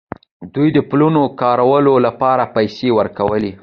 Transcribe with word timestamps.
دوی 0.53 0.69
د 0.73 0.79
پلونو 0.89 1.21
کارولو 1.41 1.93
لپاره 2.05 2.43
پیسې 2.55 2.87
ورکولې. 2.99 3.51